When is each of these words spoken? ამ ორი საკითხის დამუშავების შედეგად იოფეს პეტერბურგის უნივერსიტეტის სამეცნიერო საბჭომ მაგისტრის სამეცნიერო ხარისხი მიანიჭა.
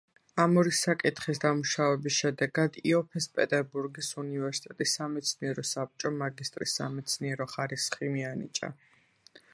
ამ 0.43 0.53
ორი 0.59 0.71
საკითხის 0.75 1.41
დამუშავების 1.43 2.15
შედეგად 2.21 2.79
იოფეს 2.93 3.27
პეტერბურგის 3.35 4.11
უნივერსიტეტის 4.23 4.97
სამეცნიერო 5.01 5.67
საბჭომ 5.73 6.21
მაგისტრის 6.25 6.77
სამეცნიერო 6.81 7.51
ხარისხი 7.57 8.13
მიანიჭა. 8.17 8.73